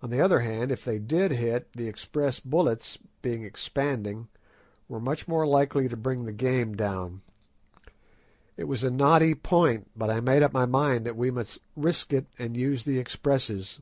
On 0.00 0.08
the 0.08 0.22
other 0.22 0.40
hand, 0.40 0.72
if 0.72 0.86
they 0.86 0.98
did 0.98 1.30
hit, 1.32 1.70
the 1.74 1.86
express 1.86 2.40
bullets, 2.40 2.96
being 3.20 3.42
"expanding," 3.44 4.28
were 4.88 4.98
much 4.98 5.28
more 5.28 5.46
likely 5.46 5.86
to 5.86 5.98
bring 5.98 6.24
the 6.24 6.32
game 6.32 6.74
down. 6.74 7.20
It 8.56 8.64
was 8.64 8.82
a 8.82 8.90
knotty 8.90 9.34
point, 9.34 9.90
but 9.94 10.08
I 10.08 10.20
made 10.22 10.42
up 10.42 10.54
my 10.54 10.64
mind 10.64 11.04
that 11.04 11.14
we 11.16 11.30
must 11.30 11.58
risk 11.76 12.10
it 12.14 12.24
and 12.38 12.56
use 12.56 12.84
the 12.84 12.98
expresses. 12.98 13.80